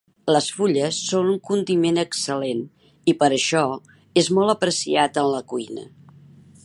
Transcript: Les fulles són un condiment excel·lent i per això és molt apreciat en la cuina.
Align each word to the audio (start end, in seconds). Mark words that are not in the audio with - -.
Les 0.35 0.45
fulles 0.59 1.01
són 1.09 1.27
un 1.33 1.35
condiment 1.49 1.99
excel·lent 2.03 2.63
i 3.13 3.15
per 3.19 3.29
això 3.37 3.63
és 4.23 4.31
molt 4.39 4.55
apreciat 4.55 5.21
en 5.25 5.31
la 5.35 5.47
cuina. 5.55 5.87